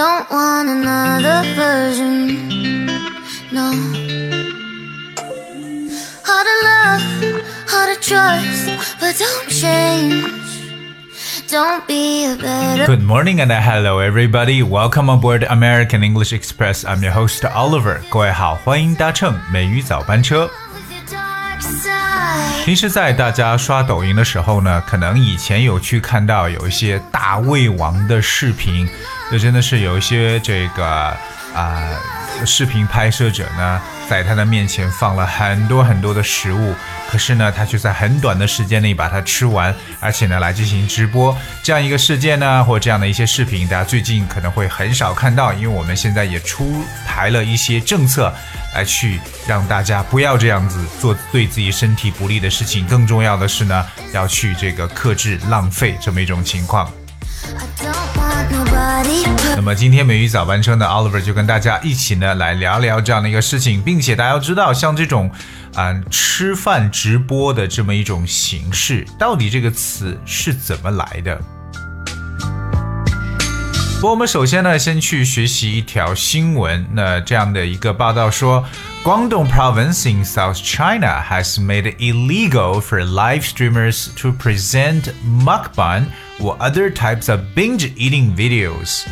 [0.00, 2.86] Don't want another version.
[3.52, 3.72] No.
[6.24, 7.02] Hard to love,
[7.68, 8.68] hard to trust,
[9.00, 10.32] but don't change.
[11.48, 12.86] Don't be a better.
[12.86, 14.62] Good morning and hello everybody.
[14.62, 16.84] Welcome aboard American English Express.
[16.84, 18.00] I'm your host Oliver.
[18.10, 20.50] 各位好，欢迎搭乘美语早班车。
[22.63, 28.87] 平时在大家刷抖音的时候呢，可能以前有去看到有一些大胃王的视频，
[29.31, 30.85] 就真的是有一些这个
[31.53, 31.81] 啊、
[32.45, 36.75] 视频拍摄者呢，在他的面前放了很多很多的食物，
[37.09, 48.33] 可是呢，他却在很短的时间内把它吃完，而且呢来进行直播这样一个事件呢，或这样的一些视频，大家最近可能会很少看到，因为我们现在也出台了一些政策。
[48.73, 52.87] 来去让大家不要这样子做对自己身体不利的事情。
[52.87, 56.89] 更重要的是呢，要去这个克制浪费这么一种情况。
[59.55, 65.29] 那么今天美语早班车呢，Oliver 就跟大家一起呢来聊聊这样的一个事情，并且大家要知道，像这种
[65.75, 71.39] 啊、吃饭直播的这么一种形式，到底这个词是怎么来的？
[73.95, 76.83] 不过我们首先呢，先去学习一条新闻。
[76.91, 78.65] 那这样的一个报道说，
[79.03, 86.05] 广东 province in South China has made it illegal for live streamers to present mukbang
[86.41, 89.07] or other types of binge eating videos.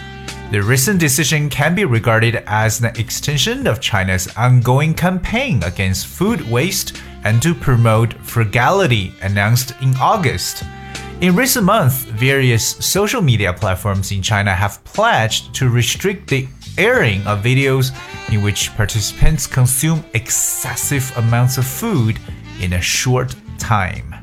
[0.52, 6.42] The recent decision can be regarded as an extension of China's ongoing campaign against food
[6.50, 10.64] waste and to promote frugality, announced in August.
[11.22, 17.22] In recent months, various social media platforms in China have pledged to restrict the airing
[17.28, 17.92] of videos
[18.32, 22.18] in which participants consume excessive amounts of food
[22.62, 24.16] in a short time.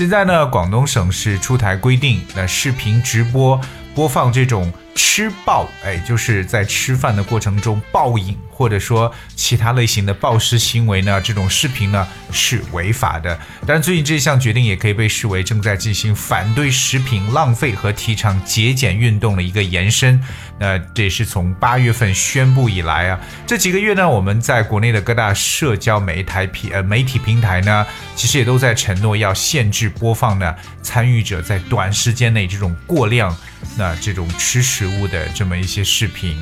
[0.00, 3.60] 现在呢，广东省是出台规定，那视频直播
[3.94, 13.34] 播放这种吃爆，哎，就是在吃饭的过程中爆饮，或者说其他类型的暴食行为呢，这种视频呢是违法的。
[13.66, 20.22] 当然，最近这项决定也可以被视为正在进行反对食品浪费和提倡节俭运动的一个延伸。
[20.58, 33.34] 那这也是从八月份宣布以来啊，这几个月呢，我们在国内的各大社交媒体平呃媒体平台呢，其实也都在承诺要限制播放呢参与者在短时间内这种过量
[33.78, 36.36] 那这种吃食物的这么一些视频。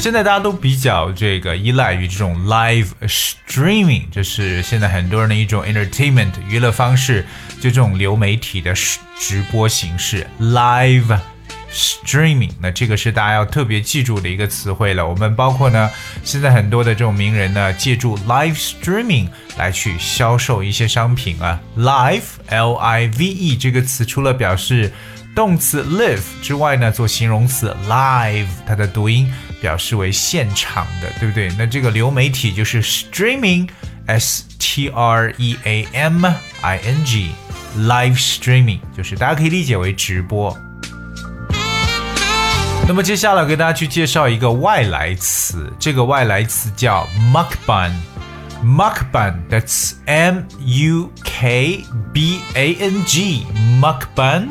[0.00, 7.26] 现在大家都比较这个依赖于这种 live streaming，这是现在很多人的一种 entertainment 娱乐方式，
[7.60, 8.72] 就这种流媒体的
[9.18, 11.18] 直播形式 live。
[11.70, 15.06] streaming，那这个是大家要特别记住的一个词汇了。
[15.06, 15.90] 我们包括呢，
[16.24, 19.28] 现在很多的这种名人呢，借助 live streaming
[19.58, 21.60] 来去销售一些商品啊。
[21.76, 24.90] live L I V E 这个词除了表示
[25.36, 31.50] 动词 live 之外呢，做形容词 live，它的读音表示为现场的，对不对？
[31.58, 36.24] 那这个流媒体就是 streaming，S T R E A M
[36.62, 40.56] I N G，live streaming 就是大家可以理解为直播。
[42.88, 47.92] 那么接下来给大家去介绍一个外来词，这个外来词叫 mukbang。
[48.64, 54.48] mukbang，that's M U K B A N G，mukbang，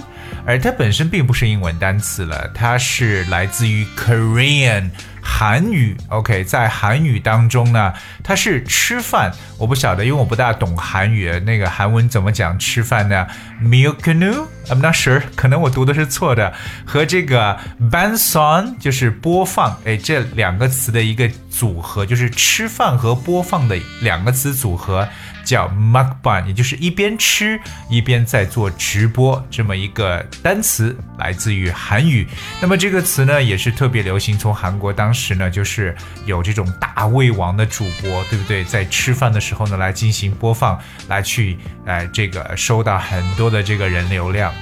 [0.49, 4.89] 而它本身并不是英文单词了，它是来自于 Korean
[5.21, 5.95] 韩语。
[6.09, 7.93] OK，在韩语当中呢，
[8.23, 9.31] 它是吃饭。
[9.57, 13.27] 我不晓得，因为我不大懂韩语，那个韩文怎么讲吃饭呢
[13.61, 16.53] ？Milknu，I'm not sure，可能我读的是错的。
[16.85, 17.59] 和这个
[17.91, 25.07] banson 就是播放，哎，这两个词的一个组合，就是吃饭和播放的两个词组合，
[25.43, 27.59] 叫 mukban，也就是一边吃
[27.89, 32.25] 一边在做直播这么一个单词，来自于韩语。
[32.61, 35.93] 那么这个词呢，也是特别流行，从韩国当时时呢，就是
[36.25, 38.63] 有这种大胃王的主播，对不对？
[38.63, 44.53] 在吃饭的时候呢，来进行播放，来去呃这个收到很多的这个人流量。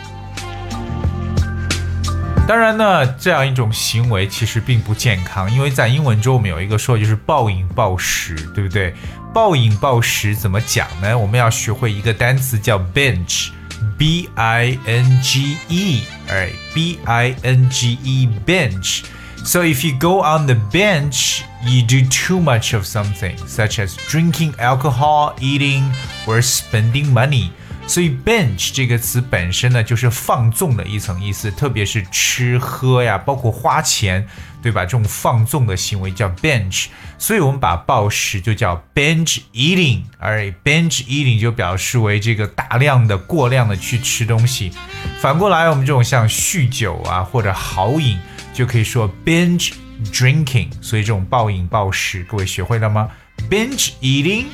[2.48, 8.96] 当然呢，这样一种行为其实并不健康，因为在英文中我们有一个说就是暴饮暴食，对不对？
[9.34, 11.18] 暴饮暴食怎么讲呢？
[11.18, 19.04] 我们要学会一个单词叫 binge，b i n g e，哎，b i n g e binge。
[19.48, 24.54] So if you go on the bench, you do too much of something, such as drinking
[24.60, 25.90] alcohol, eating,
[26.26, 27.52] or spending money.
[27.88, 34.28] 所以 binge 这个词本身呢，就是放纵的一层意思，特别是吃喝呀，包括花钱，
[34.62, 34.82] 对吧？
[34.82, 36.88] 这种放纵的行为叫 binge。
[37.18, 44.74] 所以我们把暴食就叫 binge eating，而 binge eating 就表示为这个大量的、过量的去吃东西。
[45.22, 48.20] 反过来，我们这种像酗酒啊或者豪饮，
[48.57, 49.73] 就可以说 binge
[50.07, 50.69] drinking。
[50.81, 53.09] 所以这种暴饮暴食，各位学会了吗？
[53.51, 54.47] binge eating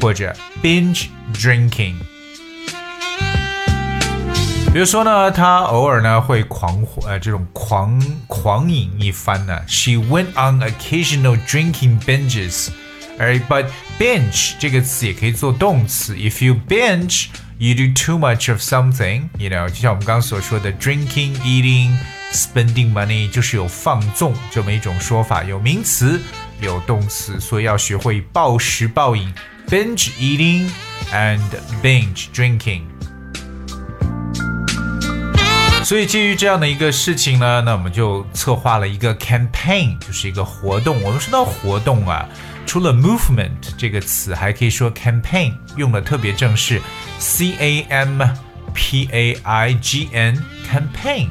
[0.00, 1.94] 或者 binge drinking。
[4.72, 9.58] 比如说呢，他偶尔呢会狂呃这种狂狂饮一番呢。
[9.66, 12.68] She went on occasional drinking binges。
[13.18, 13.66] 而 but
[13.98, 16.14] binge 这个词也可以做动词。
[16.14, 17.26] If you binge,
[17.58, 19.28] you do too much of something.
[19.38, 21.96] You know，就像我们刚刚所说的 drinking, eating,
[22.32, 26.20] spending money，就是有放纵这么一种说法，有名词，
[26.60, 29.32] 有动词，所以要学会暴食暴饮，
[29.68, 30.70] binge eating
[31.12, 31.40] and
[31.82, 32.82] binge drinking。
[35.84, 41.02] 所以基于这样的一个事情呢，那我们就策划了一个 campaign，就是一个活动。
[41.02, 42.28] 我们说到活动啊，
[42.66, 46.82] 除了 movement 这个词，还可以说 campaign，用的特别正式，
[47.18, 48.22] c a m
[48.74, 50.36] p a i g n
[50.70, 51.28] campaign。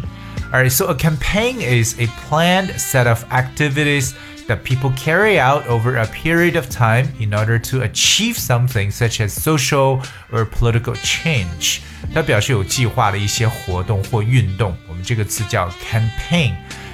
[0.52, 4.14] Alright, so a campaign is a planned set of activities
[4.48, 9.20] that people carry out over a period of time in order to achieve something such
[9.20, 11.82] as social or political change.
[12.14, 16.54] 它表示有计划的一些活动或运动，我们这个词叫 campaign。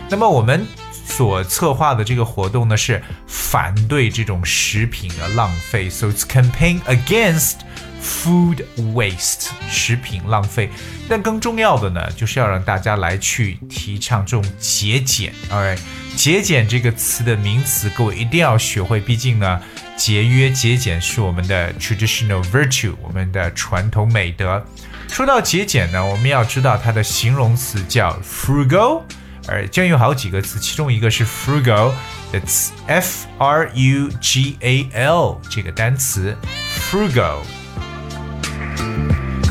[0.09, 7.57] 那么我们所策划的这个活动呢，是反对这种食品的浪费，so it's campaign against
[8.02, 8.64] Food
[8.94, 10.70] waste，食品浪费。
[11.08, 15.32] 但更重要的呢，就是要让大家来去提倡这种节俭。
[15.50, 15.78] Alright，
[16.16, 19.60] 节俭这个词的名词，各位一定要学会，毕竟呢，
[19.96, 24.64] 节约节俭是我们的 traditional virtue，我们的传统美德。
[25.08, 29.02] 说到节俭呢，我们要知道它的形容词叫 frugal，
[29.46, 36.36] 而将有好几个词，其中一个是 frugal，it's f r u g a l 这个单词
[36.78, 37.38] frugal。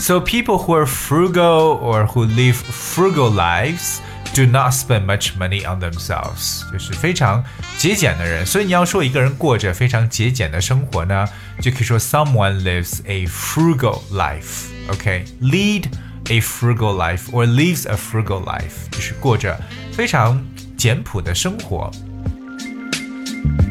[0.00, 4.00] So people who are frugal or who live frugal lives
[4.34, 7.44] do not spend much money on themselves，就是非常
[7.78, 8.44] 节俭的人。
[8.44, 11.28] 所以你要说一个人过着非常节俭的生活呢，
[11.60, 15.84] 就可以说 someone lives a frugal life。OK, lead
[16.30, 19.56] a frugal life or lives a frugal life，就是过着
[19.92, 20.42] 非常
[20.76, 21.88] 简朴的生活。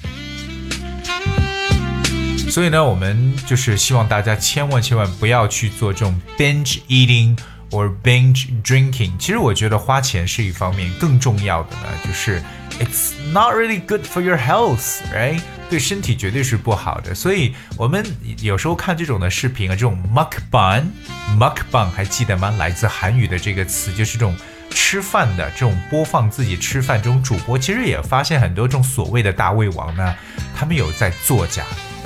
[2.50, 7.38] 所以呢，我们就是希望大家千万千万不要去做这种 binge eating
[7.72, 9.17] or binge drinking。
[9.17, 12.41] 其实我觉得花钱是一方面，更重要的呢，就是
[12.79, 15.39] it's not really good for your health，right？
[15.69, 17.15] 对身体绝对是不好的。
[17.15, 18.05] 所以我们
[18.41, 22.53] 有时候看这种的视频啊，这种 mukbang，mukbang 还记得吗？
[22.57, 24.36] 来自韩语的这个词，就是这种
[24.69, 30.15] 吃饭的这种播放自己吃饭这种主播，其实也发现很多这种所谓的大胃王呢，
[30.55, 31.63] 他们有在作假。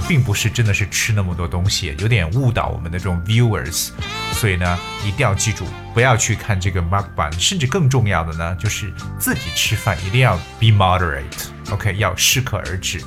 [0.08, 3.90] 并不是真的是吃那么多东西，有点误导我们的这种 viewers，
[4.34, 13.00] 所以呢，一定要记住，不要去看这个 m a r k b a n 甚至更重要的呢，就是自己吃饭一定要 be moderate，OK，要适可而止。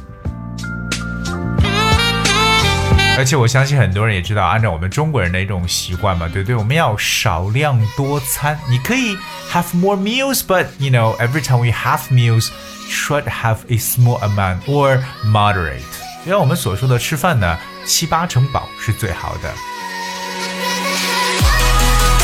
[3.15, 6.57] 而且我相信很多人也知道，按照我们中国人的一种习惯嘛，对不对？
[6.57, 8.59] 我们要少量多餐。
[8.71, 9.17] 你可以
[9.53, 12.49] have more meals，but you know every time we have meals
[12.89, 16.02] should have a small amount or moderate。
[16.25, 19.53] 就像我们所说的吃饭呢，七八成饱是最好的。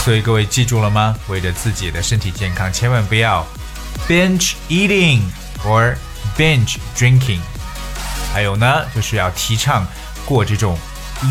[0.04, 1.14] 所以各位记住了吗？
[1.28, 3.44] 为了自己的身体健康，千万不要
[4.08, 5.20] binge eating
[5.64, 5.96] or
[6.36, 7.40] binge drinking。
[8.32, 9.86] 还有呢，就是要提倡
[10.24, 10.78] 过这种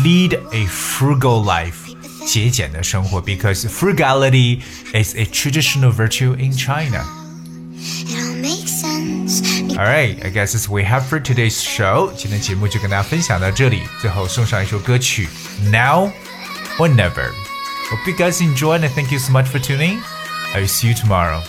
[0.04, 1.96] lead a frugal life，
[2.26, 4.60] 节俭的生活，because frugality
[4.92, 7.17] is a traditional virtue in China。
[9.77, 9.77] It all makes sense.
[9.77, 12.11] Alright, I guess that's we have for today's show。
[12.15, 15.27] 今天节目就跟大家分享到这里，最后送上一首歌曲，
[15.71, 16.11] Now
[16.77, 19.99] or Never。Hope you guys enjoyed and thank you so much for tuning.
[20.55, 21.41] I will see you tomorrow.